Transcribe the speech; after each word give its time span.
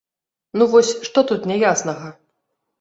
Ну 0.59 0.67
вось, 0.71 0.95
што 1.09 1.25
тут 1.33 1.47
няяснага?! 1.53 2.13